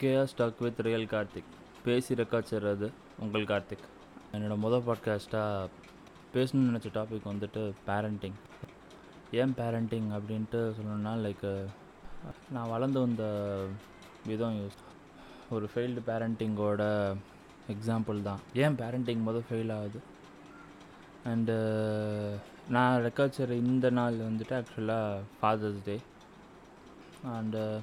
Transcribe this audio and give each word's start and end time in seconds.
KR 0.00 0.24
stock 0.24 0.58
with 0.58 0.80
real 0.80 1.04
Karthik. 1.04 1.50
பேசி 1.84 2.14
record 2.14 2.42
செய்கிறது 2.42 2.90
உங்கள் 3.18 3.44
கார்த்திக். 3.44 3.86
என்னோடய 4.32 4.58
மொதல் 4.58 4.82
பாட்காஸ்ட்டாக 4.86 5.68
பேசணும்னு 6.34 6.74
நினச்ச 6.74 6.88
டாபிக் 6.94 7.28
வந்துட்டு 7.28 7.72
பேரண்டிங் 7.86 8.32
ஏன் 9.32 9.54
பேரண்டிங் 9.56 10.18
அப்படின்ட்டு 10.18 10.52
சொல்லணும்னா 10.52 11.14
லைக் 11.26 11.66
நான் 12.50 12.68
வளர்ந்து 12.68 13.00
வந்த 13.00 13.24
விதம் 14.26 14.60
யூஸ் 14.60 14.78
ஒரு 15.50 15.70
ஃபெயில்டு 15.74 15.98
பேரண்டிங்கோட 16.06 17.16
எக்ஸாம்பிள் 17.68 18.22
தான். 18.22 18.38
ஏன் 18.54 18.76
பேரண்டிங் 18.76 19.20
மொதல் 19.28 19.42
ஃபெயில் 19.50 19.72
ஆகுது? 19.78 20.00
அண்டு 21.24 21.56
நான் 22.70 23.00
ரெக்கார்ட் 23.00 23.28
செய்கிற 23.28 23.58
இந்த 23.58 23.90
நாள் 23.90 24.16
வந்துட்டு 24.16 24.62
ஆக்சுவலாக 24.62 25.20
ஃபாதர்ஸ் 25.42 25.80
டே 25.84 26.00
அண்டு 27.24 27.80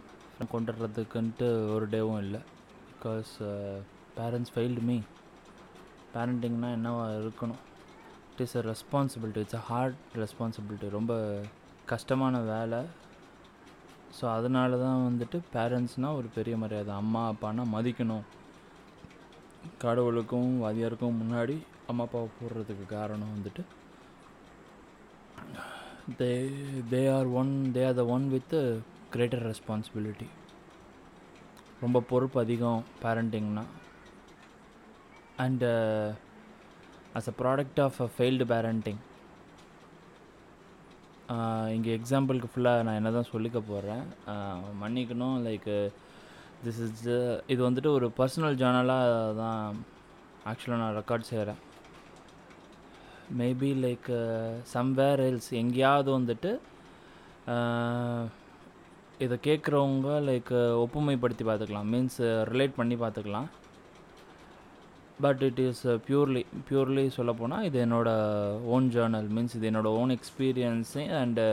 கொண்டுடுறதுக்குன்ட்டு 0.53 1.47
ஒரு 1.73 1.85
டேவும் 1.93 2.21
இல்லை. 2.25 2.41
பிகாஸ் 2.89 3.31
பேரண்ட்ஸ் 4.17 4.53
ஃபெயில்டு 4.53 4.83
மீ 4.89 4.97
பேரண்டிங்னா 6.15 6.69
என்னவா 6.77 7.05
இருக்கணும்? 7.21 7.61
It 8.31 8.43
is 8.45 8.55
a 8.59 8.63
responsibility 8.71 9.41
it's 9.43 9.59
a 9.61 9.63
hard 9.71 9.99
responsibility 10.23 10.89
ரொம்ப 10.97 11.13
கஷ்டமான 11.91 12.39
வேலை. 12.53 12.81
ஸோ 14.17 14.25
அதனால 14.37 14.77
தான் 14.83 15.05
வந்துட்டு 15.09 15.37
பேரண்ட்ஸ்னால் 15.55 16.17
ஒரு 16.19 16.27
பெரிய 16.35 16.57
மரியாதை. 16.63 16.93
அம்மா 17.03 17.21
அப்பானா 17.31 17.63
மதிக்கணும். 17.75 18.25
கடவுளுக்கும் 19.83 20.51
வாதியாருக்கும் 20.63 21.19
முன்னாடி 21.21 21.55
அம்மா 21.91 22.03
அப்பாவை 22.07 22.27
போடுறதுக்கு 22.37 22.85
காரணம் 22.97 23.33
வந்துட்டு 23.35 23.63
they 26.19 26.29
they 26.91 27.01
are 27.15 27.29
one 27.39 27.51
they 27.75 27.81
are 27.87 27.97
the 28.01 28.05
one 28.15 28.25
with 28.33 28.55
greater 29.11 29.43
responsibility 29.45 30.27
ரொம்ப 31.81 31.97
பொறுப்பு 32.09 32.37
அதிகம் 32.39 32.81
பேரண்டிங்னா 33.01 33.63
and 35.37 35.69
as 37.15 37.27
a 37.27 37.33
product 37.39 37.79
of 37.79 37.99
a 38.01 38.07
failed 38.15 38.45
parenting 38.51 39.01
இங்கே 41.75 41.91
எக்ஸாம்பிளுக்கு 41.91 42.49
ஃபுல்லாக 42.51 42.83
நான் 42.85 42.99
என்ன 42.99 43.11
தான் 43.11 43.31
சொல்லிக்க 43.31 43.59
போகிறேன் 43.63 44.03
uh, 44.27 44.57
மன்னிக்கணும் 44.81 45.37
லைக் 45.45 45.69
திஸ் 46.63 46.81
இஸ் 46.85 47.03
இது 47.47 47.59
வந்துட்டு 47.65 47.89
ஒரு 47.91 48.07
பர்சனல் 48.19 48.59
ஜேர்னலாக 48.61 49.33
தான் 49.39 49.81
ஆக்சுவலாக 50.45 50.81
நான் 50.83 50.97
ரெக்கார்ட் 50.99 51.29
செய்கிறேன் 51.31 51.61
மேபி 53.35 53.71
லைக் 53.81 54.09
சம்வேர் 54.73 55.23
எல்ஸ் 55.27 55.51
எங்கேயாவது 55.61 56.11
வந்துட்டு 56.17 56.51
uh, 57.51 58.23
இதை 59.23 59.35
கேட்குறவங்க 59.47 60.09
லைக் 60.29 60.49
ஒப்புமைப்படுத்தி 60.83 61.43
பார்த்துக்கலாம். 61.49 61.87
மீன்ஸ் 61.93 62.17
ரிலேட் 62.49 62.73
பண்ணி 62.79 62.95
பார்த்துக்கலாம். 63.03 63.47
But 65.25 65.41
it 65.47 65.59
is 65.65 65.83
purely 66.07 66.41
purely 66.69 67.03
சொல்லப்போனால் 67.17 67.65
இது 67.67 67.77
என்னோடய 67.83 68.57
ஓன் 68.75 68.87
ஜேர்னல் 68.95 69.29
மீன்ஸ் 69.35 69.55
இது 69.57 69.69
என்னோடய 69.69 69.99
ஓன் 69.99 70.11
எக்ஸ்பீரியன்ஸு 70.15 71.03
அண்டு 71.19 71.45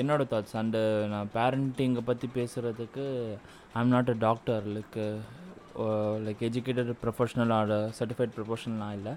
என்னோடய 0.00 0.30
தாட்ஸ் 0.32 0.56
அண்டு 0.60 0.80
நான் 1.12 1.30
பேரண்டிங்கை 1.36 2.02
பற்றி 2.08 2.28
பேசுகிறதுக்கு 2.38 3.04
I 3.76 3.82
am 3.84 3.94
not 3.96 4.10
a 4.14 4.16
doctor 4.26 4.66
like 4.76 4.98
like 6.26 6.42
educated 6.48 6.92
professional 7.04 7.54
or 7.58 7.74
certified 8.00 8.34
ப்ரொஃபஷனலாக 8.38 8.98
இல்லை. 8.98 9.14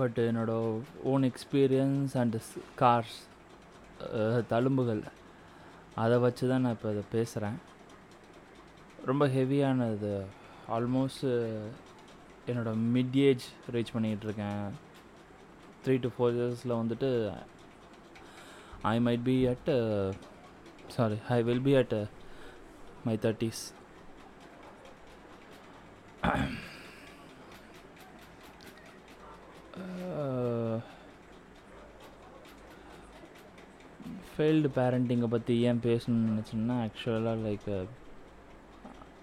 பட் 0.00 0.18
என்னோடய 0.28 0.80
ஓன் 1.12 1.28
எக்ஸ்பீரியன்ஸ் 1.32 2.16
அண்டு 2.22 2.42
கார்ஸ் 2.82 3.20
தழும்புகள். 4.54 5.04
அதை 6.02 6.16
வச்சு 6.24 6.44
தான் 6.50 6.62
நான் 6.64 6.76
இப்போ 6.76 6.90
இதை 6.94 7.02
பேசுகிறேன். 7.14 7.58
ரொம்ப 9.08 9.24
ஹெவியானது. 9.36 10.12
ஆல்மோஸ்ட் 10.76 11.24
என்னோடய 12.50 12.82
மிட் 12.94 13.16
ஏஜ் 13.28 13.44
ரீச் 13.74 13.94
பண்ணிகிட்ருக்கேன் 13.94 14.62
த்ரீ 15.84 15.94
டு 16.04 16.10
ஃபோர் 16.14 16.36
இயர்ஸில் 16.38 16.78
வந்துட்டு 16.80 17.10
I 18.92 18.94
might 19.06 19.26
be 19.30 19.36
at 19.52 19.70
sorry 20.96 21.18
I 21.36 21.38
will 21.48 21.64
be 21.68 21.74
at 21.82 21.96
my 23.08 23.16
thirties 23.26 23.62
failed 34.38 34.68
பேரண்டிங்கை 34.74 35.28
பற்றி 35.30 35.54
ஏன் 35.68 35.80
பேசணும்னு 35.84 36.28
நினச்சோம்னா 36.30 36.74
ஆக்சுவலாக 36.84 37.38
like 37.46 37.68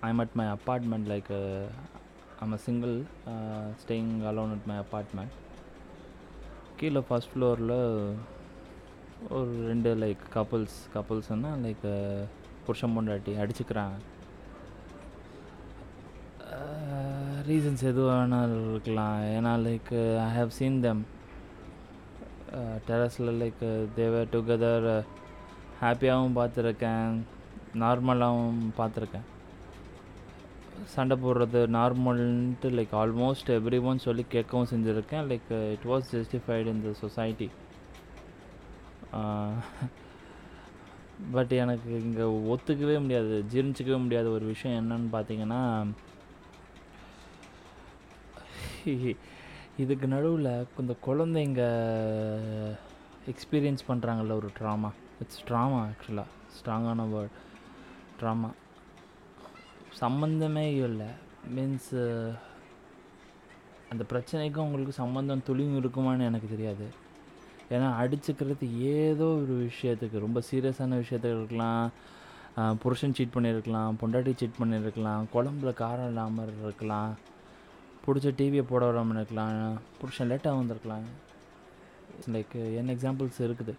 I'm 0.07 0.19
at 0.19 0.33
my 0.33 0.45
apartment 0.45 1.07
like 1.11 1.29
I'm 2.39 2.51
a 2.51 2.59
single 2.65 2.95
staying 3.81 4.11
alone 4.31 4.53
at 4.55 4.67
my 4.71 4.77
apartment 4.83 5.35
கீழே 6.79 7.03
first 7.09 7.31
ஃப்ளோரில் 7.33 7.77
ஒரு 9.29 9.53
ரெண்டு 9.67 9.95
லைக் 10.03 10.23
கப்புள்ஸ் 10.33 10.77
கப்புள்ஸ்னால் 10.95 11.63
லைக் 11.67 11.87
புருஷன் 12.65 12.95
பொண்டாட்டி 12.97 13.33
அடிச்சுக்கிறாங்க. 13.43 13.97
Uh, 16.55 17.37
ரீசன்ஸ் 17.47 17.83
எது 17.89 18.01
வேணாலும் 18.09 18.69
இருக்கலாம். 18.71 19.17
ஏன்னா 19.37 19.51
like 19.67 19.89
I 20.27 20.29
have 20.37 20.51
seen 20.57 20.79
them 20.81 21.01
டெரஸில் 22.87 23.37
like 23.41 23.63
they were 23.99 24.31
together 24.33 24.89
ஹாப்பியாகவும் 25.83 26.37
பார்த்துருக்கேன் 26.39 27.15
நார்மலாகவும் 27.83 28.61
பார்த்துருக்கேன். 28.79 29.25
சண்டை 30.93 31.15
போடுறது 31.23 31.59
நார்மல்ன்ட்டு 31.77 32.69
லைக் 32.77 32.93
ஆல்மோஸ்ட் 33.01 33.49
எவ்ரி 33.57 33.79
ஒன் 33.89 34.05
சொல்லி 34.07 34.23
கேட்கவும் 34.35 34.71
செஞ்சுருக்கேன். 34.73 35.27
Like 35.31 35.51
it 35.75 35.87
was 35.91 36.09
justified 36.15 36.71
in 36.73 36.83
the 36.87 36.93
society 37.03 37.49
but 41.35 41.53
எனக்கு 41.63 41.91
இங்கே 42.05 42.25
ஒத்துக்கவே 42.53 42.95
முடியாது 43.03 43.35
ஜீர்ணிச்சிக்கவே 43.51 43.99
முடியாத 44.05 44.27
ஒரு 44.37 44.45
விஷயம் 44.53 44.79
என்னன்னு 44.81 45.09
பார்த்தீங்கன்னா 45.15 45.61
இதுக்கு 49.83 50.07
நடுவில் 50.13 50.51
இந்த 50.81 50.93
குழந்தைங்க 51.07 51.63
எக்ஸ்பீரியன்ஸ் 53.31 53.83
பண்ணுறாங்கல்ல 53.89 54.37
ஒரு 54.41 54.49
ட்ராமா 54.59 54.89
இட்ஸ் 55.23 55.43
ட்ராமா 55.47 55.79
ஆக்சுவலாக 55.87 56.33
ஸ்ட்ராங்கான 56.57 57.07
வேர்ட் 57.13 57.35
ட்ராமா 58.19 58.49
சம்மந்தமே 60.01 60.65
இல்லை. 60.87 61.09
மீன்ஸ் 61.55 61.91
அந்த 63.91 64.03
பிரச்சனைக்கும் 64.11 64.65
உங்களுக்கு 64.67 64.93
சம்மந்தம் 65.01 65.45
துளியும் 65.49 65.77
இருக்குமான்னு 65.81 66.29
எனக்கு 66.29 66.47
தெரியாது. 66.55 66.87
ஏன்னா 67.75 67.87
அடிச்சுக்கிறது 68.01 68.65
ஏதோ 68.95 69.27
ஒரு 69.41 69.55
விஷயத்துக்கு 69.67 70.25
ரொம்ப 70.25 70.39
சீரியஸான 70.49 70.97
விஷயத்துக்கு 71.03 71.39
இருக்கலாம். 71.41 71.85
புருஷன் 72.83 73.15
சீட் 73.17 73.35
பண்ணியிருக்கலாம் 73.35 73.95
பொண்டாட்டி 74.01 74.33
சீட் 74.41 74.59
பண்ணியிருக்கலாம் 74.59 75.23
குழம்புல 75.35 75.71
காரம் 75.83 76.09
இல்லாமல் 76.11 76.51
இருக்கலாம். 76.65 77.13
பிடிச்ச 78.05 78.29
டிவியை 78.39 78.63
போட 78.69 78.83
விடாமல் 78.87 79.17
இருக்கலாம். 79.19 79.57
புருஷன் 79.99 80.29
லேட்டாக 80.31 80.59
வந்திருக்கலாம். 80.59 81.05
லைக் 82.35 82.55
என்ன 82.79 82.93
எக்ஸாம்பிள்ஸ் 82.95 83.39
இருக்குது. 83.47 83.73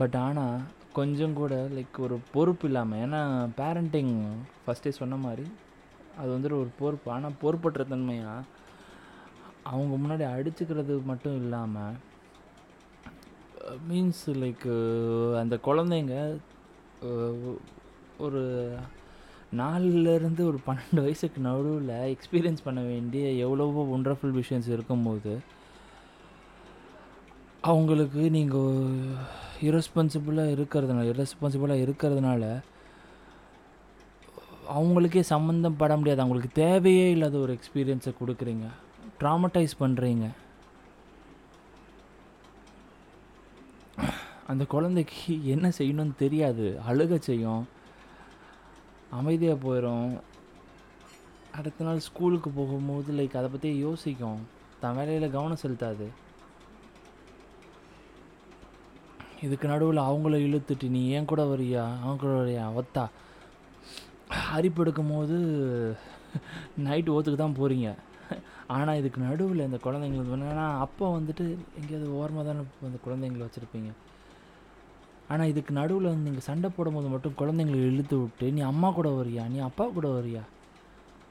பட் 0.00 0.16
ஆனால் 0.24 0.64
கொஞ்சம் 0.98 1.34
கூட 1.40 1.54
லைக் 1.76 1.98
ஒரு 2.06 2.16
பொறுப்பு 2.34 2.66
இல்லாமல் 2.68 3.00
ஏன்னா 3.04 3.20
பேரண்டிங் 3.60 4.14
ஃபஸ்ட்டே 4.62 4.92
சொன்ன 5.00 5.18
மாதிரி 5.26 5.46
அது 6.20 6.30
வந்துட்டு 6.34 6.60
ஒரு 6.62 6.70
பொறுப்பு. 6.80 7.08
ஆனால் 7.16 7.38
பொறுப்பற்ற 7.42 7.84
தன்மையாக 7.92 8.48
அவங்க 9.72 9.94
முன்னாடி 10.02 10.24
அடிச்சுக்கிறது 10.34 10.94
மட்டும் 11.10 11.38
இல்லாமல் 11.42 11.96
மீன்ஸ் 13.88 14.24
லைக் 14.42 14.68
அந்த 15.40 15.54
குழந்தைங்க 15.66 16.14
ஒரு 18.26 18.42
நாலுலேருந்து 19.58 20.42
ஒரு 20.50 20.58
பன்னெண்டு 20.66 21.00
வயசுக்கு 21.04 21.40
நடுவில் 21.40 22.16
எக்ஸ்பீரியன்ஸ் 22.16 22.64
பண்ண 22.64 22.80
வேண்டிய 22.80 23.30
எவ்வளவோ 23.44 23.82
ஒண்டர்ஃபுல் 23.96 24.36
விஷயம்ஸ் 24.40 24.68
இருக்கும்போது 24.68 25.32
அவங்களுக்கு 27.60 28.22
நீங்கள் 28.30 28.84
இரஸ்பான்சிபிளாக 29.68 30.54
இருக்கிறதுனால 30.56 31.08
இரஸ்பான்சிபிளாக 31.14 31.84
இருக்கிறதுனால 31.86 32.62
அவங்களுக்கே 34.76 35.20
சம்மந்தம் 35.20 35.76
பட 35.76 35.96
முடியாது. 35.96 36.20
அவங்களுக்கு 36.20 36.50
தேவையே 36.54 37.10
இல்லாத 37.10 37.38
ஒரு 37.38 37.58
எக்ஸ்பீரியன்ஸை 37.58 38.12
கொடுக்குறீங்க. 38.20 38.66
ட்ராமடைஸ் 39.20 39.74
பண்ணுறீங்க 39.80 40.26
அந்த 44.46 44.64
குழந்தைக்கு 44.64 45.46
என்ன 45.54 45.72
செய்யணும்னு 45.78 46.14
தெரியாது. 46.16 46.80
அழுக 46.88 47.18
செய்யும். 47.18 47.66
அமைதியாக 49.18 49.58
போயிடும் 49.66 50.10
அடுத்த 51.58 51.84
நாள் 51.86 52.06
ஸ்கூலுக்கு 52.08 52.50
போகும்போது 52.58 53.12
லைக் 53.18 53.38
அதை 53.38 53.48
பற்றி 53.52 53.70
யோசிக்கும். 53.86 54.40
தன் 54.82 54.96
வேலையில் 54.98 55.34
கவனம் 55.36 55.62
செலுத்தாது. 55.62 56.06
இதுக்கு 59.46 59.66
நடுவில் 59.70 60.06
அவங்கள 60.08 60.36
இழுத்துட்டு 60.46 60.86
நீ 60.96 61.02
ஏன் 61.16 61.28
கூட 61.30 61.42
வரியா 61.50 61.84
அவன் 62.02 62.20
கூட 62.22 62.32
வரியா 62.40 62.64
ஒத்தா 62.80 63.04
அரிப்பு 64.56 64.82
எடுக்கும் 64.82 65.12
போது 65.14 65.36
நைட்டு 66.86 67.14
ஓத்துக்கு 67.14 67.38
தான் 67.42 67.58
போகிறீங்க 67.60 67.88
ஆனால் 68.76 68.98
இதுக்கு 69.00 69.20
நடுவில் 69.28 69.66
இந்த 69.68 69.78
குழந்தைங்களுக்கு 69.84 70.36
ஏன்னா 70.50 70.66
அப்போ 70.84 71.06
வந்துட்டு 71.16 71.44
எங்கேயாவது 71.78 72.08
ஓரமாக 72.20 72.44
தானே 72.48 72.62
அந்த 72.88 73.00
குழந்தைங்கள 73.06 73.46
வச்சுருப்பீங்க. 73.46 73.90
ஆனால் 75.30 75.48
இதுக்கு 75.48 75.72
நடுவில் 75.72 76.08
வந்து 76.08 76.28
நீங்கள் 76.28 76.46
சண்டை 76.46 76.68
போடும்போது 76.70 77.08
மட்டும் 77.08 77.36
குழந்தைங்களை 77.38 77.80
இழுத்து 77.88 78.16
விட்டு 78.18 78.46
நீ 78.52 78.60
அம்மா 78.68 78.88
கூட 78.92 79.08
வரியா 79.14 79.42
நீ 79.48 79.58
அப்பா 79.66 79.84
கூட 79.90 80.08
வரியா 80.14 80.42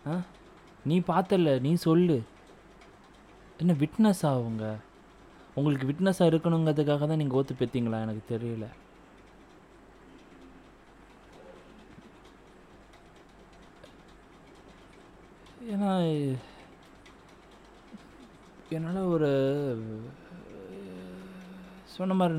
ஆ? 0.05 0.13
நீ 0.85 0.95
பார்த்தல 1.07 1.53
நீ 1.59 1.71
சொல்லு. 1.83 2.17
என்ன 3.59 3.71
விட்னஸ் 3.79 4.23
ஆகுங்க 4.29 4.65
உங்களுக்கு 5.55 5.85
விட்னஸாக 5.87 6.29
இருக்கணுங்கிறதுக்காக 6.31 7.07
தான் 7.07 7.21
நீங்கள் 7.21 7.39
ஓத்து 7.39 7.53
பெற்றீங்களா 7.55 7.97
எனக்கு 8.05 8.23
தெரியல. 8.29 8.65
ஏன்னா 15.69 15.91
என்னால் 18.71 19.09
ஒரு 19.13 19.29
சொன்ன 21.95 22.13
மாதிரி 22.13 22.37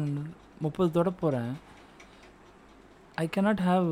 முப்பது 0.61 0.91
தொட 0.91 1.11
போகிறேன் 1.11 1.53
I 3.15 3.29
cannot 3.37 3.63
have 3.69 3.89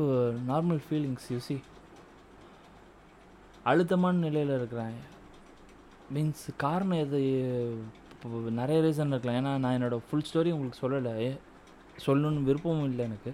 normal 0.49 0.79
feelings 0.89 1.29
you 1.29 1.57
அழுத்தமான 3.63 4.17
நிலையில் 4.17 4.55
இருக்கிறேன். 4.55 4.97
மீன்ஸ் 6.13 6.45
காரணம் 6.57 7.01
எது 7.05 7.19
நிறைய 8.59 8.81
ரீசன் 8.81 9.07
இருக்கலாம். 9.07 9.39
ஏன்னா 9.39 9.59
நான் 9.59 9.75
என்னோடய 9.75 9.99
ஃபுல் 10.09 10.25
ஸ்டோரி 10.29 10.51
உங்களுக்கு 10.51 10.81
சொல்லலை. 10.83 11.39
சொல்லணும்னு 12.05 12.43
விருப்பமும் 12.43 12.89
இல்லை 12.89 13.05
எனக்கு. 13.05 13.33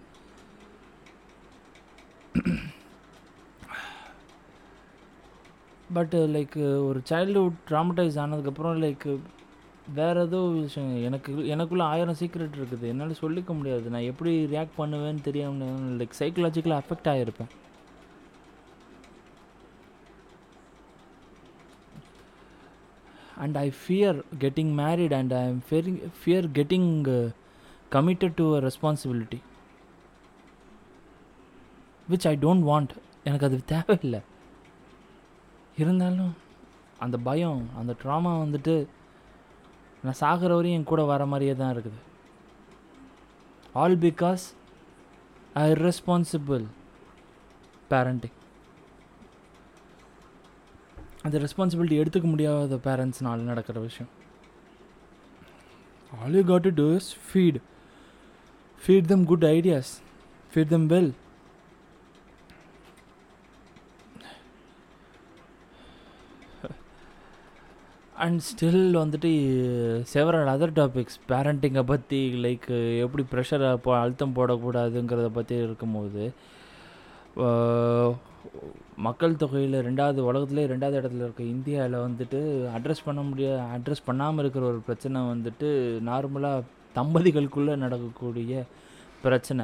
பட்டு 5.94 6.28
லைக் 6.28 6.56
uh, 6.56 6.70
uh, 6.70 6.88
ஒரு 6.88 7.02
சைல்டுஹுட் 7.10 7.60
ட்ராமடைஸ் 7.70 8.18
ஆனதுக்கப்புறம் 8.24 8.80
லைக் 8.86 9.20
வேறு 9.94 10.22
ஏதோ 10.22 10.38
விஷயம். 10.38 11.04
எனக்கு 11.04 11.34
எனக்குள்ளே 11.34 11.82
ஆயிரம் 11.82 12.16
சீக்ரெட் 12.20 12.56
இருக்குது. 12.58 12.82
என்னால் 12.82 13.10
சொல்லிக்க 13.10 13.48
முடியாது. 13.48 13.90
நான் 13.90 14.02
எப்படி 14.02 14.46
ரியாக்ட் 14.46 14.78
பண்ணுவேன்னு 14.78 15.22
தெரியாமல் 15.22 15.98
லைக் 15.98 16.10
சைக்கலாஜிக்கலாக 16.20 16.82
affect 16.82 17.04
ஆகிருப்பேன் 17.04 17.52
and 23.38 23.58
I 23.58 23.74
fear 23.80 24.22
getting 24.40 24.72
married 24.82 25.14
and 25.14 25.34
I 25.34 25.48
am 25.48 25.60
fearing 25.70 25.98
fear 26.20 26.48
getting 26.60 27.32
committed 27.92 28.32
to 28.36 28.56
a 28.56 28.68
responsibility 28.68 29.40
which 32.10 32.28
I 32.28 32.38
don't 32.42 32.66
want 32.72 32.90
எனக்கு 33.24 33.46
அது 33.46 33.66
தேவையில்லை. 33.66 34.20
இருந்தாலும் 35.78 36.34
அந்த 37.00 37.18
பயம் 37.18 37.70
அந்த 37.78 37.96
ட்ராமா 38.04 38.32
வந்துட்டு 38.44 38.86
நான் 40.06 40.22
சாகிற 40.24 40.52
வரையும் 40.56 40.78
என் 40.80 40.90
கூட 40.92 41.04
வர 41.12 41.26
மாதிரியே 41.32 41.54
தான் 41.60 41.74
இருக்குது. 41.76 42.00
All 43.82 43.98
because 44.08 44.44
I 45.64 45.68
responsible 45.88 46.66
parenting 47.92 48.36
அந்த 51.26 51.36
ரெஸ்பான்சிபிலிட்டி 51.46 52.00
எடுத்துக்க 52.02 52.28
முடியாத 52.34 52.78
பேரண்ட்ஸ்னால 52.88 53.48
நடக்கிற 53.52 53.78
விஷயம். 53.88 54.12
All 56.22 56.36
you 56.40 56.44
got 56.52 56.68
to 56.68 56.74
do 56.82 56.88
is 57.00 57.12
feed 57.28 57.60
feed 58.84 59.10
them 59.14 59.26
good 59.32 59.48
ideas 59.58 59.92
feed 60.52 60.74
them 60.76 60.88
well 60.96 61.12
and 68.24 68.42
still 68.48 68.84
வந்துட்டு 69.02 69.30
செவரல் 70.12 70.50
அதர் 70.52 70.76
டாபிக்ஸ் 70.78 71.18
பேரண்டிங்கை 71.32 71.82
பற்றி 71.90 72.20
லைக் 72.46 72.68
எப்படி 73.06 73.24
ப்ரெஷரை 73.32 73.70
போ 73.86 73.92
அழுத்தம் 74.02 74.36
போடக்கூடாதுங்கிறத 74.38 75.30
பற்றி 75.38 75.56
இருக்கும்போது 75.66 76.24
மக்கள் 79.08 79.40
தொகையில் 79.42 79.78
ரெண்டாவது 79.88 80.20
உலகத்துலேயே 80.30 80.72
ரெண்டாவது 80.74 81.00
இடத்துல 81.02 81.26
இருக்க 81.26 81.44
இந்தியாவில் 81.56 81.98
வந்துட்டு 82.06 82.40
அட்ரஸ் 82.78 83.06
பண்ண 83.08 83.22
முடிய 83.30 83.50
அட்ரஸ் 83.78 84.08
பண்ணாமல் 84.10 84.44
இருக்கிற 84.44 84.66
ஒரு 84.72 84.80
பிரச்சனை 84.88 85.22
வந்துட்டு 85.34 85.70
நார்மலாக 86.10 86.64
தம்பதிகளுக்குள்ளே 86.96 87.76
நடக்கக்கூடிய 87.86 88.54
பிரச்சனை. 89.26 89.64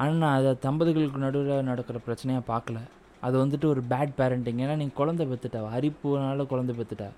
ஆனால் 0.00 0.22
நான் 0.22 0.38
அதை 0.40 0.52
தம்பதிகளுக்கு 0.66 1.26
நடுவில் 1.26 1.68
நடக்கிற 1.70 1.98
பிரச்சனையாக 2.08 2.44
பார்க்கல. 2.52 2.78
அது 3.26 3.36
வந்துட்டு 3.42 3.66
ஒரு 3.74 3.82
பேட் 3.92 4.12
பேரண்டிங் 4.18 4.60
ஏன்னா 4.64 4.74
நீங்கள் 4.82 5.00
குழந்தை 5.00 5.26
பெற்றுட்டா 5.30 5.62
அரிப்புனால 5.78 6.46
குழந்தை 6.52 6.74
பெற்றுட்டா 6.80 7.08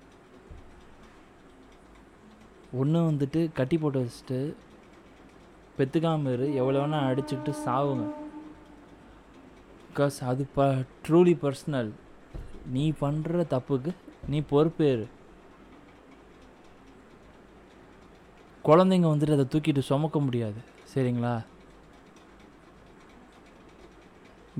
ஒன்று 2.71 2.99
வந்துட்டு 2.99 3.51
கட்டி 3.53 3.77
போட்டு 3.77 3.99
வச்சுட்டு 4.03 4.39
பெற்றுக்காமல் 5.77 6.33
இரு 6.33 6.55
எவ்வளோ 6.55 6.79
வேணால் 6.79 7.07
அடிச்சுக்கிட்டு 7.09 7.53
சாவுங்க. 7.65 8.07
பிகாஸ் 9.89 10.17
அது 10.31 10.47
ப 10.55 10.65
ட்ரூலி 11.07 11.33
பர்சனல் 11.43 11.91
நீ 12.75 12.91
பண்ணுற 13.01 13.45
தப்புக்கு 13.53 13.93
நீ 14.27 14.39
பொறுப்பேறு 14.51 15.05
குழந்தைங்க 18.65 19.07
வந்துட்டு 19.11 19.37
அதை 19.37 19.45
தூக்கிட்டு 19.53 19.79
சுமக்க 19.79 20.19
முடியாது. 20.19 20.59
சரிங்களா? 20.93 21.33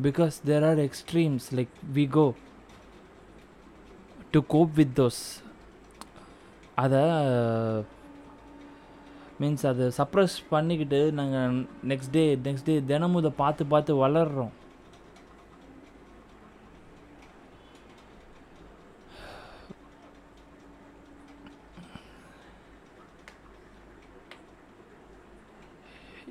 Because 0.01 0.35
there 0.45 0.65
are 0.69 0.77
extremes 0.77 1.47
like 1.51 1.75
we 1.93 2.09
go 2.09 2.25
to 4.31 4.41
cope 4.47 4.73
with 4.73 4.99
those 4.99 5.21
அதை 6.75 7.01
மீன்ஸ் 9.41 9.65
அதை 9.71 9.85
சப்ரஸ் 9.97 10.37
பண்ணிக்கிட்டு 10.53 11.01
நாங்கள் 11.19 11.59
நெக்ஸ்ட் 11.91 12.15
டே 12.17 12.23
நெக்ஸ்ட் 12.47 12.69
டே 12.69 12.75
தினமும் 12.93 13.21
இதை 13.21 13.31
பார்த்து 13.43 13.71
பார்த்து 13.73 13.93
வளர்கிறோம் 14.07 14.55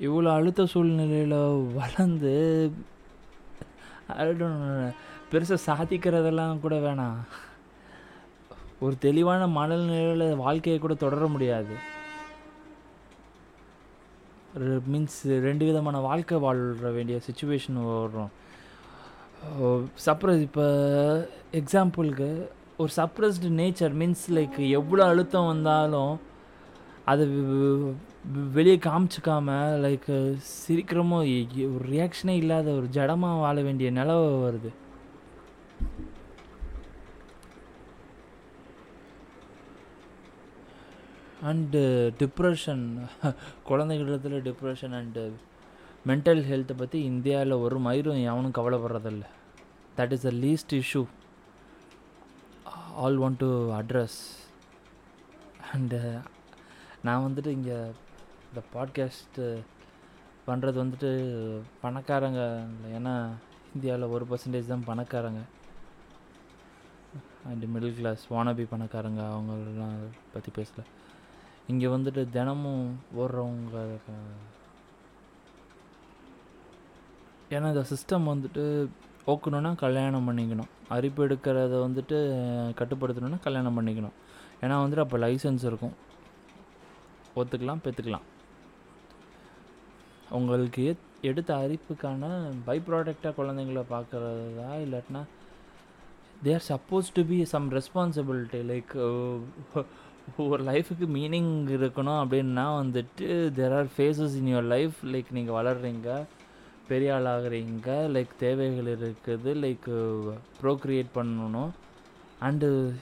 இவ்வளோ 0.07 0.29
அழுத்த 0.37 0.65
சூழ்நிலையில் 0.71 1.39
வளர்ந்து 1.79 2.35
பெருசாக 5.31 5.57
சாதிக்கிறதெல்லாம் 5.65 6.61
கூட 6.63 6.75
வேணாம். 6.85 7.17
ஒரு 8.85 8.95
தெளிவான 9.05 9.41
மனநிலையில் 9.57 10.39
வாழ்க்கையை 10.43 10.77
கூட 10.79 10.93
தொடர 11.03 11.27
முடியாது. 11.33 11.75
மீன்ஸ் 14.91 15.17
ரெண்டு 15.47 15.65
விதமான 15.65 15.97
வாழ்க்கை 15.99 16.37
வாழ்கிற 16.37 16.89
வேண்டிய 16.91 17.19
சுச்சுவேஷன் 17.27 17.77
வரும். 17.87 18.31
சப்ரஸ் 20.05 20.41
இப்போ 20.47 20.65
எக்ஸாம்பிளுக்கு 21.59 22.29
ஒரு 22.77 22.91
சப்ரஸ்டு 22.95 23.51
நேச்சர் 23.61 23.93
மீன்ஸ் 24.01 24.25
லைக் 24.37 24.57
எவ்வளோ 24.69 25.03
அழுத்தம் 25.05 25.51
வந்தாலும் 25.53 26.13
அதை 27.05 27.27
வெளியே 28.53 28.77
காமிச்சிக்காம 28.87 29.55
லைக் 29.85 30.09
சீக்கிரமாக 30.37 31.37
ஒரு 31.75 31.85
ரியாக்ஷனே 31.91 32.35
இல்லாத 32.43 32.71
ஒரு 32.71 32.87
ஜடமாக 32.91 33.41
வாழ 33.45 33.61
வேண்டிய 33.61 33.89
நிலவு 33.91 34.27
வருது. 34.45 34.71
அண்டு 41.47 41.81
டிப்ரெஷன் 42.21 42.81
குழந்தைகளிடத்தில் 43.67 44.43
டிப்ரெஷன் 44.47 44.95
அண்டு 44.97 45.21
மென்டல் 46.09 46.41
ஹெல்த்தை 46.49 46.75
பற்றி 46.77 46.97
இந்தியாவில் 47.11 47.61
ஒரு 47.65 47.77
மயிரும் 47.85 48.19
எவனும் 48.29 48.55
கவலைப்படுறதில்ல. 48.57 49.25
That 49.97 50.13
is 50.15 50.25
the 50.27 50.33
least 50.45 50.75
issue 50.79 51.03
all 53.03 53.19
want 53.21 53.41
to 53.43 53.49
address 53.77 54.19
and 55.71 56.01
நான் 57.07 57.25
வந்துட்டு 57.27 57.55
இங்கே 57.57 57.79
இந்த 58.49 58.61
பாட்காஸ்ட்டு 58.75 59.47
uh, 59.47 59.63
பண்ணுறது 60.49 60.77
வந்துட்டு 60.83 61.09
பணக்காரங்க 61.85 62.43
இல்லை. 62.67 62.91
ஏன்னா 62.99 63.15
இந்தியாவில் 63.73 64.13
ஒரு 64.15 64.25
பர்சன்டேஜ் 64.31 64.71
தான் 64.73 64.87
பணக்காரங்க. 64.91 65.41
அண்டு 67.51 67.73
மிடில் 67.75 67.99
கிளாஸ் 67.99 68.23
வானபி 68.35 68.65
பணக்காரங்க 68.75 69.21
அவங்களெல்லாம் 69.33 69.99
பற்றி 70.35 70.51
பேசலை. 70.59 70.85
இங்கே 71.71 71.87
வந்துட்டு 71.93 72.21
தினமும் 72.35 72.85
ஓடுறவங்க 73.21 73.79
ஏன்னா 77.55 77.67
இந்த 77.73 77.83
சிஸ்டம் 77.91 78.29
வந்துட்டு 78.31 78.63
ஓக்கணுன்னா 79.31 79.71
கல்யாணம் 79.83 80.27
பண்ணிக்கணும். 80.27 80.69
அரிப்பு 80.95 81.21
எடுக்கிறத 81.27 81.75
வந்துட்டு 81.85 82.17
கட்டுப்படுத்தணுன்னா 82.79 83.39
கல்யாணம் 83.45 83.77
பண்ணிக்கணும். 83.77 84.15
ஏன்னா 84.63 84.75
வந்துட்டு 84.83 85.05
அப்போ 85.05 85.17
லைசன்ஸ் 85.25 85.65
இருக்கும். 85.69 85.95
ஒத்துக்கலாம் 87.39 87.83
பெற்றுக்கலாம் 87.85 88.25
உங்களுக்கு 90.37 90.83
எடுத்த 91.29 91.51
அரிப்புக்கான 91.63 92.25
பை 92.67 92.77
ப்ராடக்டாக 92.87 93.33
குழந்தைங்கள 93.37 93.81
பார்க்குறதா 93.93 94.69
இல்லாட்டினா 94.85 95.21
they're 96.45 96.67
suppose 96.71 97.15
to 97.15 97.21
be 97.31 97.37
some 97.53 97.67
responsibility 97.77 98.61
like 98.71 98.93
ஒரு 100.37 100.63
லைஃபுக்கு 100.63 101.07
மீனிங் 101.07 101.67
இருக்கணும் 101.67 102.19
அப்படின்னா 102.23 102.65
வந்துட்டு 102.79 103.51
there 103.51 103.73
are 103.73 103.87
phases 103.97 104.35
in 104.35 104.55
your 104.55 104.63
life 104.63 104.93
like 105.03 105.25
நீங்கள் 105.31 105.55
வளர்றீங்க 105.55 106.25
பெரிய 106.87 107.13
ஆளாகிறீங்க 107.13 107.87
லைக் 107.87 108.27
தேவைகள் 108.39 108.97
இருக்குது 108.97 109.53
லைக் 109.65 109.87
ப்ரோக்ரியேட் 110.61 111.05
பண்ணணும் 111.15 111.69
அண்டு 112.41 112.93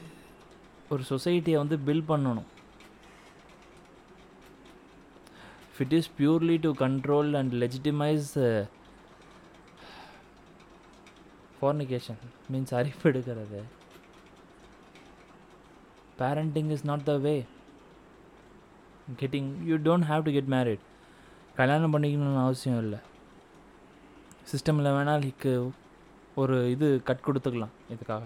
ஒரு 0.89 1.03
சொசைட்டியை 1.09 1.55
வந்து 1.55 1.77
பில்ட் 1.77 2.09
பண்ணணும். 2.09 2.47
Fit 5.77 5.93
is 5.93 6.11
purely 6.19 6.59
to 6.59 6.71
control 6.71 7.35
and 7.37 7.53
legitimise 7.53 8.65
fornication 11.61 12.21
means 12.51 12.73
fornication 12.73 12.77
அரிப்பு 12.79 13.09
எடுக்கிறது. 13.09 13.61
Parenting 16.19 16.67
is 16.75 16.83
not 16.89 17.01
the 17.09 17.17
way. 17.27 17.39
Getting 19.19 19.49
you 19.67 19.75
don't 19.87 20.07
have 20.11 20.23
to 20.27 20.31
get 20.37 20.49
married 20.53 20.81
கல்யாணம் 21.59 21.93
பண்ணிக்கணும்னு 21.93 22.41
அவசியம் 22.45 22.79
இல்லை. 22.85 22.99
சிஸ்டமில் 24.51 24.95
வேணால் 24.95 25.21
லைக்கு 25.25 25.53
ஒரு 26.41 26.55
இது 26.73 26.87
கட் 27.09 27.23
கொடுத்துக்கலாம் 27.27 27.75
இதுக்காக. 27.93 28.23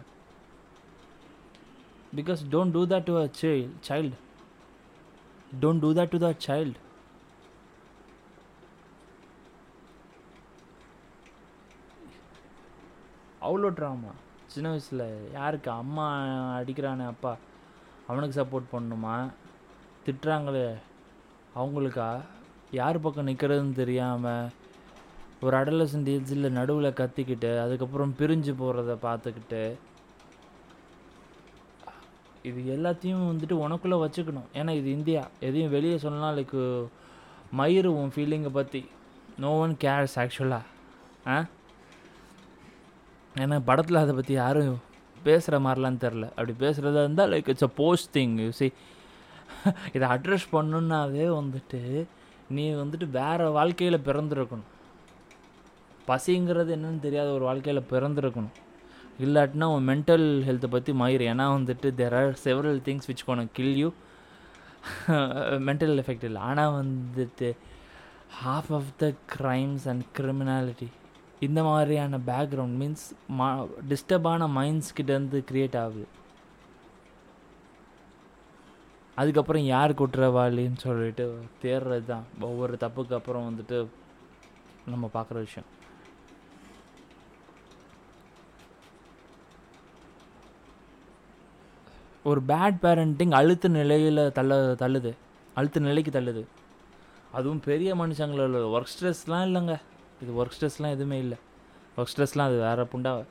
Because 2.20 2.42
don't 2.54 2.76
do 2.78 2.82
that 2.94 3.08
to 3.10 3.18
a 3.24 3.28
child 3.90 4.18
don't 5.64 5.84
do 5.86 5.92
that 6.00 6.14
to 6.16 6.22
the 6.26 6.32
child 6.48 6.80
அவ்வளோ 13.50 13.70
ட்ராமா 13.78 14.12
சின்ன 14.56 14.68
வயசில் 14.74 15.06
யாருக்கு 15.38 15.70
அம்மா 15.82 16.10
அடிக்கிறானே 16.60 17.06
அப்பா? 17.14 17.32
அவனுக்கு 18.12 18.36
சப்போர்ட் 18.38 18.74
பண்ணணுமா? 18.74 19.16
திட்டுறாங்களே. 20.06 20.68
அவங்களுக்கா? 21.56 22.10
யார் 22.72 23.00
பக்கம் 23.00 23.28
நிற்கிறதுன்னு 23.28 23.74
தெரியாமல் 23.74 24.50
ஒரு 25.42 25.58
அடலசன் 25.58 26.06
ஏஜில் 26.08 26.50
நடுவில் 26.52 26.94
கத்திக்கிட்டு 26.94 27.60
அதுக்கப்புறம் 27.60 28.16
பிரிஞ்சு 28.20 28.52
போகிறத 28.60 28.96
பார்த்துக்கிட்டு 29.02 29.62
இது 32.44 32.60
எல்லாத்தையும் 32.76 33.26
வந்துட்டு 33.28 33.56
உனக்குள்ளே 33.64 33.98
வச்சுக்கணும். 34.02 34.48
ஏன்னா 34.54 34.70
இது 34.72 34.90
இந்தியா. 34.92 35.24
எதையும் 35.40 35.70
வெளியே 35.70 35.98
சொல்லலாம் 35.98 36.38
லைக் 36.38 36.56
மயிறு 37.58 37.90
உன் 37.96 38.14
ஃபீலிங்கை 38.16 38.52
பற்றி 38.52 38.82
நோ 39.38 39.52
ஒன் 39.58 39.76
கேர்ஸ் 39.76 40.16
ஆக்சுவலாக 40.16 40.70
ஆ. 41.28 41.36
ஏன்னா 43.36 43.62
படத்தில் 43.66 43.96
அதை 43.96 44.16
பற்றி 44.16 44.34
யாரும் 44.34 44.80
பேசுகிற 45.28 45.56
மாதிரிலாம் 45.66 46.02
தெரில 46.04 46.26
அப்படி 46.38 46.54
பேசுகிறதா 46.64 47.04
இருந்தால் 47.06 47.32
like 47.34 47.50
it's 47.52 47.68
a 47.68 47.72
post 47.82 48.10
thing 48.18 48.36
you 48.44 48.50
see 48.60 48.68
இதை 49.96 50.06
அட்ரஸ் 50.16 50.48
பண்ணுன்னாவே 50.56 51.26
வந்துட்டு 51.40 51.82
நீ 52.56 52.64
வந்துட்டு 52.82 53.08
வேறு 53.18 53.48
வாழ்க்கையில் 53.58 54.06
பிறந்திருக்கணும். 54.08 54.70
பசிங்கிறது 56.10 56.72
என்னன்னு 56.78 57.02
தெரியாத 57.06 57.30
ஒரு 57.38 57.44
வாழ்க்கையில் 57.50 57.90
பிறந்திருக்கணும். 57.92 58.56
இல்லாட்டினா 59.26 59.66
உன் 59.74 59.88
மென்டல் 59.92 60.26
ஹெல்த்தை 60.48 60.70
பற்றி 60.76 60.92
மயிறு. 61.02 61.24
ஏன்னா 61.34 61.46
வந்துட்டு 61.58 61.88
there 62.00 62.16
are 62.20 62.32
several 62.46 62.80
things 62.88 63.10
which 63.10 63.28
gonna 63.28 63.46
kill 63.58 63.78
you 63.82 63.90
mental 65.68 65.96
effect 66.04 66.26
இல்லை. 66.30 66.42
ஆனால் 66.50 66.76
வந்துட்டு 66.80 67.50
half 68.44 68.72
of 68.78 68.92
the 69.04 69.08
crimes 69.36 69.86
and 69.92 70.06
criminality 70.20 70.90
இந்த 71.48 71.64
மாதிரியான 71.64 72.18
பேக்ரவுண்ட் 72.18 72.78
மீன்ஸ் 72.82 73.06
மா 73.28 73.48
டிஸ்டர்பான 73.90 74.48
மைண்ட்ஸ் 74.58 74.96
கிட்டேருந்து 74.98 75.40
க்ரியேட் 75.52 75.78
ஆகுது. 75.80 76.08
அதுக்கப்புறம் 79.16 79.66
யார் 79.66 79.92
குற்றவாளின்னு 79.94 80.78
சொல்லிட்டு 80.78 81.26
தேடுறது 81.62 82.06
தான். 82.06 82.24
ஒவ்வொரு 82.40 82.78
தப்புக்கு 82.80 83.14
அப்புறம் 83.14 83.46
வந்துட்டு 83.48 83.88
நம்ம 84.86 85.10
பார்க்குற 85.14 85.34
விஷயம். 85.34 85.70
ஒரு 92.24 92.42
பேட் 92.48 92.82
பேரண்டிங் 92.82 93.34
அழுத்த 93.34 93.68
நிலையில் 93.68 94.32
தள்ள 94.32 94.56
தள்ளுது. 94.80 95.12
அழுத்த 95.54 95.80
நிலைக்கு 95.80 96.20
தள்ளுது. 96.20 96.44
அதுவும் 97.32 97.60
பெரிய 97.60 97.96
மனுஷங்கள 97.96 98.44
ஒர்க் 98.76 98.92
ஸ்ட்ரெஸ்லாம் 98.94 99.46
இல்லைங்க. 99.48 99.76
இது 100.22 100.46
ஒர்க் 100.46 100.52
ஸ்ட்ரெஸ்லாம் 100.60 100.90
எதுவுமே 100.90 101.18
இல்லை. 101.20 101.38
ஒர்க் 101.98 102.06
ஸ்ட்ரெஸ்லாம் 102.18 102.40
அது 102.40 102.60
வேறு 102.60 102.84
புண்டா 102.84 103.26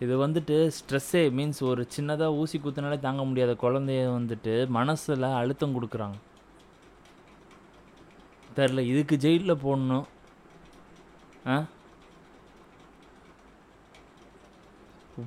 இது 0.00 0.28
வந்துட்டு 0.28 0.70
ஸ்ட்ரெஸ்ஸே 0.70 1.30
மீன்ஸ் 1.30 1.62
ஒரு 1.62 1.88
சின்னதாக 1.96 2.36
ஊசி 2.36 2.58
குத்துனாலே 2.58 2.98
தாங்க 2.98 3.24
முடியாத 3.24 3.52
குழந்தைய 3.52 4.08
வந்துட்டு 4.20 4.68
மனசில் 4.68 5.22
அழுத்தம் 5.22 5.82
கொடுக்குறாங்க. 5.82 6.14
தெரில 8.56 8.78
இதுக்கு 8.78 9.16
ஜெயிலில் 9.16 9.54
போடணும். 9.54 10.04
ஆ? 11.46 11.64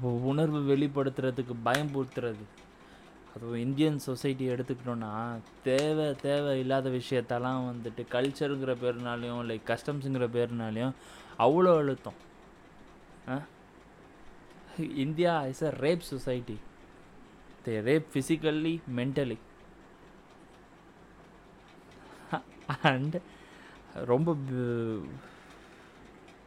உணர்வு 0.02 0.76
வெளிப்படுத்துறதுக்கு 0.76 1.56
பயம்படுத்துறது 1.66 2.44
அதுவும் 3.38 3.60
இந்தியன் 3.60 4.00
சொசைட்டி 4.00 4.50
எடுத்துக்கிட்டோன்னா 4.50 5.39
தேவை 5.63 6.15
தேவை 6.15 6.60
இல்லாத 6.60 6.89
விஷயத்தெல்லாம் 6.89 7.62
வந்துட்டு 7.70 8.06
கல்ச்சருங்கிற 8.12 8.75
பேர்னாலையும் 8.84 9.44
லைக் 9.50 9.65
கஸ்டம்ஸுங்கிற 9.65 10.27
பேர்னாலையும் 10.36 10.94
அவ்வளோ 11.39 11.77
அழுத்தம். 11.77 12.17
ஆ? 13.29 13.41
India 14.96 15.46
is 15.46 15.63
a 15.63 15.74
rape 15.79 16.00
society 16.00 16.58
they 17.65 17.75
rape 17.89 18.06
physically 18.13 18.74
mentally 18.96 19.38
and 22.82 23.15
ரொம்ப 24.06 24.36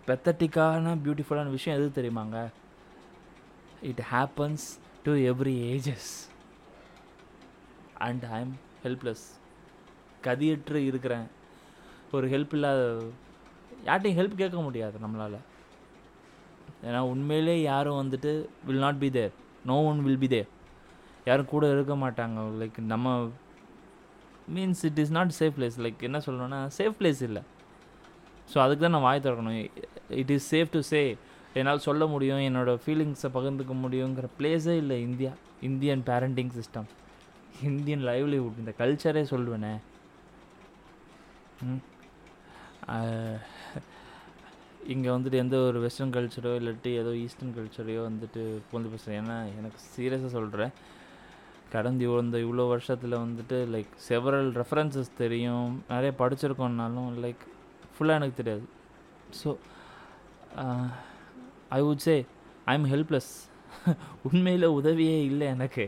பெத்தட்டிக்கான 0.06 0.96
பியூட்டிஃபுல்லான 1.04 1.50
விஷயம் 1.50 1.80
எது 1.80 2.02
தெரியுமாங்க? 2.02 2.48
It 3.82 4.02
happens 4.12 4.66
to 5.02 5.12
every 5.14 5.56
ages 5.74 6.10
and 8.06 8.24
I 8.36 8.38
am 8.44 8.54
helpless 8.84 9.24
கதியற்று 10.26 10.80
இருக்கிறேன். 10.90 11.26
ஒரு 12.16 12.26
ஹெல்ப் 12.34 12.54
இல்லாத 12.56 12.80
யார்ட்டையும் 13.88 14.18
ஹெல்ப் 14.20 14.40
கேட்க 14.42 14.58
முடியாது 14.68 14.96
நம்மளால். 15.04 15.38
ஏன்னா 16.86 17.00
உண்மையிலே 17.12 17.54
யாரும் 17.70 18.00
வந்துட்டு 18.02 18.32
will 18.68 18.84
not 18.86 19.00
be 19.04 19.08
there 19.16 19.32
no 19.70 19.76
one 19.90 20.00
will 20.06 20.20
be 20.24 20.28
there 20.34 20.48
யாரும் 21.28 21.50
கூட 21.54 21.64
இருக்க 21.74 21.94
மாட்டாங்க. 22.04 22.44
லைக் 22.60 22.78
நம்ம 22.92 23.16
means 24.54 24.82
it 24.88 25.00
is 25.02 25.14
not 25.16 25.34
safe 25.40 25.56
place 25.58 25.76
like 25.86 26.06
என்ன 26.08 26.20
சொல்லணும்னா 26.26 26.60
சேஃப் 26.78 26.96
பிளேஸ் 27.00 27.20
இல்லை. 27.28 27.42
ஸோ 28.52 28.58
அதுக்கு 28.64 28.82
தான் 28.84 28.96
நான் 28.96 29.06
வாய் 29.08 29.24
திறக்கணும். 29.26 29.58
It 30.20 30.32
is 30.36 30.48
safe 30.54 30.72
to 30.76 30.80
say 30.92 31.02
என்னால் 31.60 31.84
சொல்ல 31.88 32.06
முடியும் 32.14 32.42
என்னோடய 32.48 32.82
ஃபீலிங்ஸை 32.84 33.30
பகிர்ந்துக்க 33.36 33.74
முடியுங்கிற 33.84 34.26
பிளேஸே 34.38 34.74
இல்லை 34.82 34.98
India. 35.08 35.32
Indian 35.68 36.02
parenting 36.08 36.52
system 36.58 36.88
Indian 37.68 38.04
livelihood 38.10 38.60
இந்த 38.62 38.72
கல்ச்சரே 38.80 39.22
சொல்லுவேனே. 39.32 39.72
இங்கே 44.92 45.08
வந்துட்டு 45.14 45.40
எந்த 45.42 45.56
ஒரு 45.66 45.78
வெஸ்டர்ன் 45.84 46.14
கல்ச்சரோ 46.14 46.52
இல்லாட்டி 46.60 46.90
ஏதோ 47.00 47.10
ஈஸ்டர்ன் 47.24 47.54
கல்ச்சரையோ 47.58 48.02
வந்துட்டு 48.08 48.42
புகழ்ந்து 48.68 48.92
பேசுகிறேன் 48.92 49.18
ஏன்னா 49.22 49.36
எனக்கு 49.58 49.78
சீரியஸாக 49.94 50.30
சொல்கிறேன் 50.36 50.72
கடந்த 51.74 52.00
இவ்வளோ 52.06 52.22
இந்த 52.26 52.38
இவ்வளோ 52.44 52.64
வருஷத்தில் 52.72 53.22
வந்துட்டு 53.24 53.58
லைக் 53.74 53.92
செவரல் 54.08 54.50
ரெஃபரன்சஸ் 54.60 55.10
தெரியும். 55.22 55.70
நிறைய 55.92 56.12
படிச்சிருக்கோம்னாலும் 56.22 57.10
லைக் 57.24 57.44
ஃபுல்லாக 57.92 58.20
எனக்கு 58.20 58.40
தெரியாது. 58.40 58.64
So 59.40 59.48
I 61.76 61.80
would 61.86 62.04
say 62.08 62.16
I 62.72 62.74
am 62.78 62.88
helpless 62.94 63.32
உண்மையில் 64.28 64.74
உதவியே 64.78 65.18
இல்லை 65.30 65.46
எனக்கு. 65.56 65.84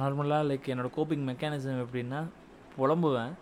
நார்மலாக 0.00 0.46
லைக் 0.50 0.70
என்னோடய 0.72 0.96
கோப்பிங் 0.96 1.26
மெக்கானிசம் 1.30 1.84
எப்படின்னா 1.84 2.20
புலம்புவேன். 2.78 3.32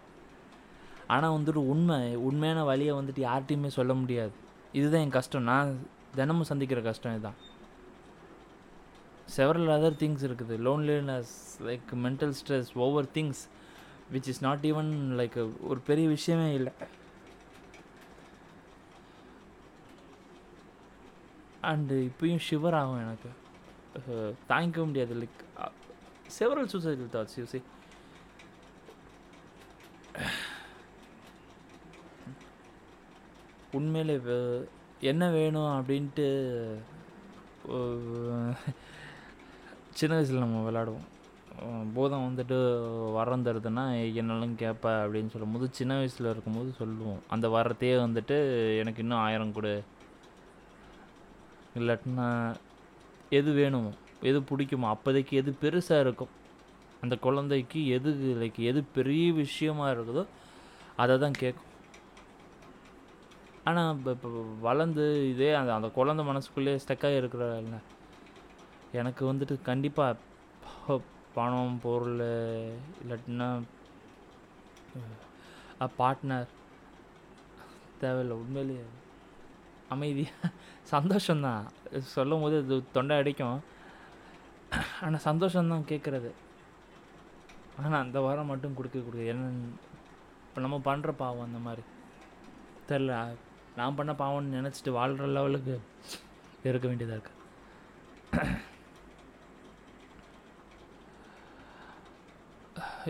ஆனால் 1.06 1.32
வந்துட்டு 1.32 1.62
உண்மை 1.72 2.16
உண்மையான 2.16 2.64
வழியை 2.64 2.94
வந்துட்டு 2.94 3.22
யார்கிட்டையுமே 3.28 3.66
சொல்ல 3.66 3.94
முடியாது. 3.94 4.32
இதுதான் 4.72 5.00
என் 5.00 5.16
கஷ்டம். 5.18 5.42
நான் 5.42 5.70
தினமும் 6.14 6.50
சந்திக்கிற 6.50 6.80
கஷ்டம் 6.80 7.12
இதுதான். 7.12 7.38
செவரல் 9.36 9.70
அதர் 9.76 9.98
திங்ஸ் 10.02 10.24
இருக்குது. 10.28 10.54
Loneliness 10.66 11.32
like 11.68 11.88
mental 12.04 12.34
stress 12.40 12.70
over 12.74 13.08
things 13.14 13.42
which 14.12 14.28
is 14.32 14.42
not 14.42 14.66
even 14.70 14.92
like 15.20 15.38
ஒரு 15.60 15.80
பெரிய 15.80 16.08
விஷயமே 16.08 16.54
இல்லை. 16.54 16.72
அண்டு 21.62 21.96
இப்பயும் 22.10 22.44
ஷிவர் 22.50 22.78
ஆகும் 22.80 23.02
எனக்கு. 23.04 23.30
தாங்கிக்க 24.48 24.86
முடியாது. 24.86 25.14
Like 25.22 25.42
Several 26.28 26.68
suicidal 26.68 27.08
thoughts, 27.08 27.38
you 27.38 27.46
see. 27.46 27.62
உண்மையில் 33.72 34.16
இப்போ 34.16 34.66
என்ன 35.00 35.30
வேணும் 35.30 35.76
அப்படின்ட்டு 35.76 36.26
சின்ன 39.98 40.14
வயசில் 40.14 40.38
நம்ம 40.38 40.70
விளாடுவோம் 40.70 41.14
போதம் 41.94 42.26
வந்துட்டு 42.26 42.54
வரம் 43.12 43.46
தருதுன்னா 43.46 44.14
என்னாலும் 44.14 44.54
கேட்பேன் 44.54 44.92
அப்படின்னு 44.92 45.30
சொல்லும்போது 45.30 45.68
சின்ன 45.72 45.96
வயசில் 45.96 46.30
இருக்கும்போது 46.30 46.74
சொல்லுவோம். 46.78 47.22
அந்த 47.28 47.48
வரத்தையே 47.48 48.04
வந்துட்டு 48.04 48.78
எனக்கு 48.78 49.02
இன்னும் 49.02 49.18
ஆயிரம் 49.18 49.52
கொடு. 49.52 49.82
இல்லாட்டினா 51.74 52.56
எது 53.30 53.52
வேணுமோ. 53.52 53.92
எது 54.30 54.38
பிடிக்குமோ 54.50 54.88
அப்போதைக்கு 54.94 55.32
எது 55.40 55.50
பெருசாக 55.62 56.04
இருக்கும்? 56.04 56.32
அந்த 57.04 57.14
குழந்தைக்கு 57.26 57.80
எது 57.96 58.10
லைக் 58.42 58.60
எது 58.70 58.80
பெரிய 58.96 59.26
விஷயமாக 59.42 59.94
இருக்குதோ 59.94 60.24
அதை 61.02 61.14
தான் 61.24 61.40
கேட்கும் 61.42 61.72
ஆனால் 63.68 63.90
இப்போ 63.96 64.10
இப்போ 64.16 64.28
வளர்ந்து 64.66 65.04
இதே 65.32 65.50
அந்த 65.60 65.70
அந்த 65.76 65.88
குழந்தை 65.98 66.22
மனசுக்குள்ளேயே 66.30 66.82
ஸ்டக்காக 66.82 67.20
இருக்கிறல்ல 67.20 67.78
எனக்கு 69.00 69.22
வந்துட்டு 69.30 69.54
கண்டிப்பாக 69.70 70.98
பணம் 71.36 71.80
பொருள் 71.84 72.20
இல்லாட்டினா 73.02 73.48
பார்ட்னர் 76.00 76.52
தேவையில்லை 78.02 78.36
உண்மையிலேயே. 78.42 78.84
அமைதியாக 79.94 80.50
சந்தோஷம்தான். 80.92 81.66
சொல்லும் 82.14 82.44
போது 82.44 82.56
அது 82.62 82.76
தொண்டை 82.96 83.14
அடிக்கும். 83.22 83.58
ஆனால் 85.02 85.24
சந்தோஷம்தான் 85.24 85.88
கேட்குறது 85.92 86.30
ஆனால் 87.80 88.02
அந்த 88.04 88.18
வாரம் 88.26 88.50
மட்டும் 88.52 88.76
கொடுக்க 88.76 88.98
கொடுக்க 88.98 89.32
என்ன 89.32 89.50
இப்போ 90.46 90.60
நம்ம 90.64 90.80
பண்ணுற 90.84 91.10
பாவம் 91.22 91.46
அந்த 91.46 91.58
மாதிரி. 91.66 91.82
தெரில. 92.88 93.12
நான் 93.78 93.96
பண்ண 93.98 94.12
பாவம்னு 94.20 94.56
நினச்சிட்டு 94.58 94.90
வாழ்கிற 94.98 95.26
லெவலுக்கு 95.36 95.74
இருக்க 96.68 96.86
வேண்டியதாக 96.88 97.18
இருக்கு. 97.18 97.32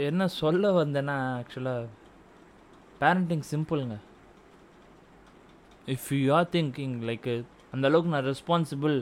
என்ன 0.09 0.29
சொல்ல 0.41 0.71
வந்தேன்னா 0.85 1.15
ஆக்சுவலாக 1.39 1.87
parenting 3.01 3.45
சிம்பிளுங்க 3.53 3.97
if 5.95 6.11
you 6.11 6.35
are 6.35 6.49
thinking 6.57 6.97
like 7.11 7.31
அந்தளவுக்கு 7.75 8.13
நான் 8.15 8.29
ரெஸ்பான்சிபிள் 8.33 8.97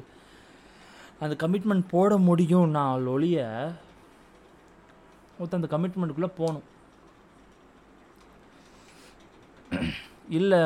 அந்த 1.25 1.35
கமிட்மெண்ட் 1.43 1.91
போட 1.91 2.17
முடியும் 2.29 2.71
நான் 2.77 3.07
ஒழிய 3.15 3.41
ஒருத்தன் 5.39 5.61
அந்த 5.61 5.71
கமிட்மெண்ட்டுக்குள்ளே 5.75 6.31
போகணும் 6.41 6.67
இல்லை 10.39 10.61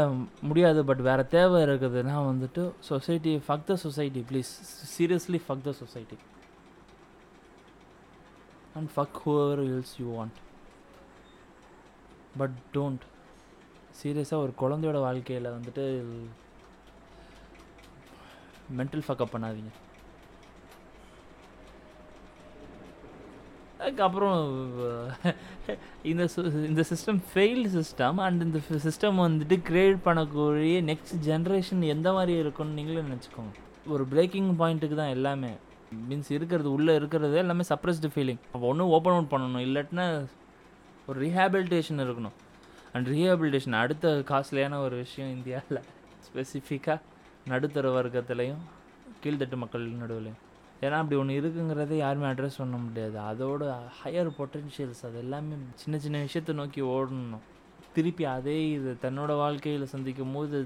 முடியாது 0.49 0.81
பட் 0.89 1.03
வேறு 1.07 1.23
தேவை 1.37 1.61
இருக்குதுன்னா 1.67 2.17
வந்துட்டு 2.31 2.63
society 2.89 3.33
fuck 3.47 3.65
the 3.71 3.77
society 3.85 4.21
please 4.31 4.51
seriously 4.95 5.41
fuck 5.47 5.65
the 5.69 5.73
society 5.83 6.19
and 8.79 8.91
fuck 8.97 9.19
whoever 9.25 9.63
else 9.69 9.95
you 10.01 10.09
want 10.19 10.39
but 12.43 12.57
don't 12.77 13.05
சீரியஸாக 14.01 14.45
ஒரு 14.45 14.53
குழந்தையோட 14.63 14.99
வாழ்க்கையில் 15.09 15.55
வந்துட்டு 15.57 15.85
மென்டல் 18.79 19.05
ஃபக்கப் 19.07 19.35
பண்ணாதீங்க. 19.35 19.73
அதுக்கப்புறம் 23.89 24.41
இந்த 26.11 26.25
இந்த 26.69 26.83
சிஸ்டம் 26.89 27.21
ஃபெயில்டு 27.29 27.69
சிஸ்டம் 27.77 28.19
அண்ட் 28.25 28.41
இந்த 28.47 28.59
சிஸ்டம் 28.87 29.19
வந்துட்டு 29.25 29.57
கிரியேட் 29.69 29.99
பண்ணக்கூடிய 30.07 30.75
நெக்ஸ்ட் 30.91 31.15
ஜென்ரேஷன் 31.29 31.83
எந்த 31.95 32.09
மாதிரி 32.17 32.33
இருக்கும்னு 32.43 32.77
நீங்களே 32.79 33.03
நினச்சிக்கோங்க. 33.09 33.53
ஒரு 33.95 34.05
பிரேக்கிங் 34.13 34.51
பாயிண்ட்டுக்கு 34.61 34.97
தான் 35.01 35.13
எல்லாமே. 35.17 35.53
மீன்ஸ் 36.09 36.31
இருக்கிறது 36.37 36.69
உள்ளே 36.77 36.95
இருக்கிறது 37.01 37.37
எல்லாமே 37.43 37.65
சப்ரஸ்டு 37.71 38.11
ஃபீலிங் 38.15 38.41
அப்போ 38.53 38.65
ஒன்றும் 38.73 38.93
ஓப்பன் 38.97 39.15
அவுட் 39.17 39.31
பண்ணணும் 39.35 39.65
இல்லாட்டினா 39.69 40.07
ஒரு 41.09 41.19
ரீஹேபிலிட்டேஷன் 41.25 42.03
இருக்கணும். 42.07 42.37
அண்ட் 42.93 43.09
ரீஹேபிலிட்டேஷன் 43.15 43.79
அடுத்த 43.83 44.13
காஸ்ட்லியான 44.33 44.81
ஒரு 44.87 44.99
விஷயம் 45.05 45.33
இந்தியாவில் 45.37 45.81
ஸ்பெசிஃபிக்காக 46.27 46.99
நடுத்தர 47.53 47.95
வர்க்கத்துலேயும் 47.99 48.63
கீழ்த்தட்டு 49.25 49.59
மக்கள் 49.65 49.91
நடுவுலையும். 50.03 50.41
ஏன்னா 50.83 50.97
அப்படி 51.03 51.17
ஒன்று 51.21 51.39
இருக்குங்கிறதை 51.41 51.97
யாருமே 52.05 52.27
அட்ரஸ் 52.27 52.59
பண்ண 52.63 52.77
முடியாது. 52.83 53.17
அதோட 53.31 53.63
ஹையர் 54.01 54.31
பொட்டென்ஷியல்ஸ் 54.39 55.03
அது 55.09 55.19
எல்லாமே 55.25 55.55
சின்ன 55.83 55.99
சின்ன 56.05 56.19
விஷயத்தை 56.27 56.55
நோக்கி 56.61 56.83
ஓடணும். 56.97 57.47
திருப்பி 57.95 58.25
அதே 58.35 58.59
இது 58.71 58.91
தன்னோட 59.05 59.33
வாழ்க்கையில் 59.45 59.91
சந்திக்கும் 59.95 60.35
போது 60.37 60.59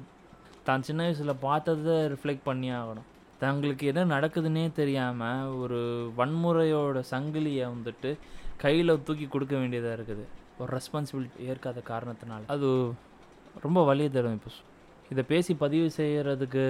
தான் 0.69 0.85
சின்ன 0.89 1.03
வயசில் 1.03 1.41
பார்த்ததை 1.47 1.95
ரிஃப்ளெக்ட் 2.15 2.45
பண்ணி 2.45 2.69
ஆகணும். 2.81 3.09
தங்களுக்கு 3.45 3.85
என்ன 3.91 4.03
நடக்குதுன்னே 4.17 4.65
தெரியாமல் 4.73 5.55
ஒரு 5.63 5.81
வன்முறையோட 6.19 6.99
சங்கிலியை 7.13 7.65
வந்துட்டு 7.75 8.11
கையில் 8.65 9.03
தூக்கி 9.07 9.27
கொடுக்க 9.27 9.55
வேண்டியதாக 9.57 9.97
இருக்குது. 9.99 10.25
ஒரு 10.61 10.71
ரெஸ்பான்சிபிலிட்டி 10.79 11.49
ஏற்காத 11.53 11.83
காரணத்தினால. 11.93 12.43
அது 12.47 12.69
ரொம்ப 13.65 13.79
வலியை 13.85 14.11
தரும் 14.11 14.37
இப்போ. 14.39 14.53
இதை 15.13 15.25
பேசி 15.33 15.55
பதிவு 15.55 15.89
செய்கிறதுக்கு 15.97 16.65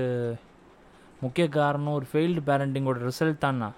முக்கிய 1.22 1.44
காரணம் 1.56 1.96
ஒரு 1.98 2.06
ஃபெயில்டு 2.12 2.40
பேரண்டிங்கோட 2.48 2.98
ரிசல்ட் 3.08 3.42
தானா 3.44 3.68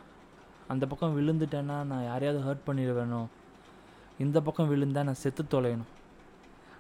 அந்த 0.73 0.85
பக்கம் 0.91 1.17
விழுந்துட்டேன்னா 1.17 1.77
நான் 1.91 2.07
யாரையாவது 2.11 2.41
ஹர்ட் 2.47 2.69
பண்ணிடுவேனோ 2.69 3.23
இந்த 4.25 4.39
பக்கம் 4.47 4.71
விழுந்தா 4.71 5.03
நான் 5.09 5.23
செத்து 5.23 5.43
தொலையணும். 5.55 5.91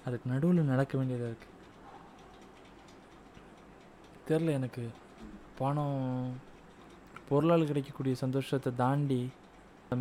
அதுக்கு 0.06 0.26
நடுவில் 0.32 0.70
நடக்க 0.72 0.92
வேண்டியதாக 0.98 1.30
இருக்குது 1.32 1.52
தெரில 4.28 4.52
எனக்கு. 4.58 4.84
பணம் 5.58 5.98
பொருளால் 7.28 7.68
கிடைக்கக்கூடிய 7.70 8.14
சந்தோஷத்தை 8.22 8.72
தாண்டி 8.82 9.22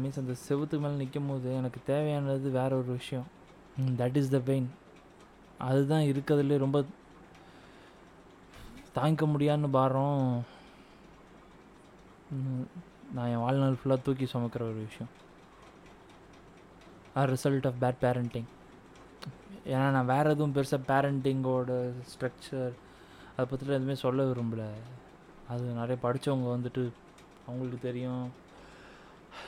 மீன்ஸ் 0.01 0.21
அந்த 0.21 0.33
செவுத்துக்கு 0.45 0.83
மேலே 0.83 0.95
நிற்கும் 1.01 1.27
போது 1.29 1.49
எனக்கு 1.59 1.79
தேவையானது 1.89 2.49
வேற 2.59 2.71
ஒரு 2.81 2.91
விஷயம். 2.99 3.27
தட் 3.99 4.17
இஸ் 4.21 4.33
த 4.35 4.39
பெயின் 4.49 4.69
அதுதான் 5.69 6.05
இருக்கிறதுலே 6.11 6.57
ரொம்ப 6.65 6.79
தாங்கிக்க 8.95 9.25
முடியான்னு 9.33 9.67
பாரம் 9.67 10.45
நான் 13.13 13.29
என் 13.29 13.43
வாழ்நாள் 13.45 13.77
ஃபுல்லாக 13.79 14.01
தூக்கி 14.01 14.25
சுமக்கிற 14.25 14.61
ஒரு 14.69 14.85
விஷயம். 14.87 15.11
Are 17.13 17.33
result 17.33 17.67
of 17.69 17.79
bad 17.81 18.03
parenting 18.05 18.49
ஏன்னா 19.65 19.89
நான் 19.95 20.11
வேறு 20.13 20.29
எதுவும் 20.29 20.55
பெருசாக 20.55 20.87
பேரண்டிங்கோட 20.91 21.71
ஸ்ட்ரக்சர் 22.13 22.73
அதை 23.37 23.45
பற்றிலாம் 23.51 23.77
எதுவுமே 23.77 23.95
சொல்ல 23.95 24.23
விரும்பல. 24.31 24.63
அது 25.49 25.61
நிறைய 25.79 25.97
படித்தவங்க 26.03 26.47
வந்துட்டு 26.55 26.83
அவங்களுக்கு 27.47 27.79
தெரியும். 27.81 28.25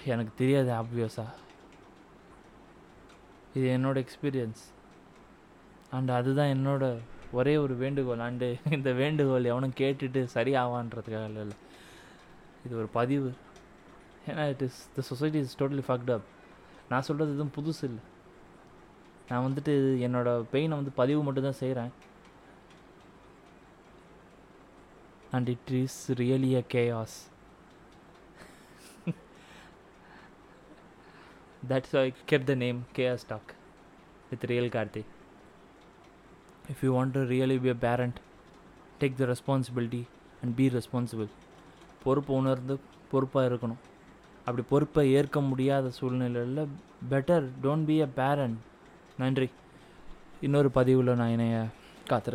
எனக்கு 0.05 0.31
தெரியாது 0.37 0.71
ஆப்வியஸாக 0.81 1.33
இது 3.57 3.67
என்னோடய 3.77 4.05
எக்ஸ்பீரியன்ஸ் 4.05 4.63
அண்ட் 5.91 6.09
அதுதான் 6.19 6.53
என்னோடய 6.55 6.99
ஒரே 7.39 7.53
ஒரு 7.63 7.73
வேண்டுகோள் 7.83 8.23
ஆண்டு 8.25 8.47
இந்த 8.77 8.89
வேண்டுகோள் 9.01 9.49
எவனும் 9.51 9.77
கேட்டுட்டு 9.81 10.21
சரி 10.35 10.51
ஆவான்றதுக்காக 10.63 11.27
இல்லை. 11.43 11.57
இது 12.65 12.73
ஒரு 12.81 12.89
பதிவு. 12.99 13.29
ஏன்னா 14.29 14.43
it 14.53 14.63
is 14.67 14.79
the 14.95 15.03
society 15.11 15.39
is 15.45 15.57
totally 15.61 15.83
fucked 15.87 16.11
up 16.15 16.27
நான் 16.89 17.05
சொல்கிறது 17.07 17.33
எதுவும் 17.35 17.55
புதுசு 17.57 17.83
இல்லை. 17.89 18.03
நான் 19.29 19.45
வந்துட்டு 19.47 19.73
என்னோடய 20.07 20.45
பெயினை 20.53 20.75
வந்து 20.79 20.93
பதிவு 21.01 21.21
மட்டும் 21.27 21.47
தான் 21.49 21.61
செய்கிறேன் 21.61 21.93
and 25.37 25.49
it 25.53 25.71
is 25.83 25.99
really 26.21 26.51
a 26.61 26.63
chaos 26.75 27.17
that's 31.71 31.95
I 32.03 32.07
I 32.37 32.41
the 32.51 32.55
name 32.65 32.79
chaos 32.97 33.27
talk 33.33 33.51
with 34.31 34.47
real 34.53 34.73
Karthik 34.77 35.13
If 36.73 36.79
you 36.81 36.91
want 36.97 37.13
to 37.13 37.19
really 37.19 37.57
be 37.63 37.69
a 37.69 37.75
parent, 37.75 38.15
take 38.99 39.17
the 39.19 39.25
responsibility 39.25 40.07
and 40.43 40.57
be 40.59 40.69
responsible. 40.69 41.27
பொறுப்பு 42.03 42.33
உணர்ந்து 42.33 42.79
பொறுப்பாக 43.11 43.49
இருக்கணும். 43.49 43.81
அப்படி 44.37 44.67
பொறுப்பை 44.69 45.11
ஏற்க 45.11 45.41
முடியாத 45.41 45.89
சூழ்நிலையில் 45.89 46.67
better 47.09 47.49
don't 47.63 47.85
be 47.85 48.01
a 48.01 48.07
parent 48.07 48.57
நன்றி. 49.17 49.49
இன்னொரு 50.41 50.71
பதிவில் 50.71 51.15
நான் 51.15 51.29
இணைய 51.29 51.65
காத்திருக்கேன் 52.09 52.33